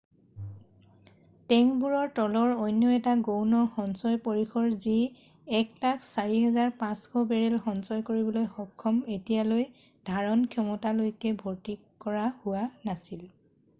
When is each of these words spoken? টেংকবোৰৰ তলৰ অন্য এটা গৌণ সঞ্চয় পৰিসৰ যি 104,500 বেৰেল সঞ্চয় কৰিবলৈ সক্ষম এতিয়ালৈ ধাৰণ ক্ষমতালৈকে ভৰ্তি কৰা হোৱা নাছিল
টেংকবোৰৰ 1.51 2.07
তলৰ 2.19 2.51
অন্য 2.61 2.87
এটা 2.99 3.11
গৌণ 3.27 3.51
সঞ্চয় 3.73 4.15
পৰিসৰ 4.23 4.71
যি 4.85 4.93
104,500 5.59 7.23
বেৰেল 7.31 7.57
সঞ্চয় 7.65 8.01
কৰিবলৈ 8.09 8.47
সক্ষম 8.55 8.97
এতিয়ালৈ 9.17 9.67
ধাৰণ 10.13 10.47
ক্ষমতালৈকে 10.55 11.35
ভৰ্তি 11.45 11.77
কৰা 12.07 12.25
হোৱা 12.41 12.65
নাছিল 12.91 13.23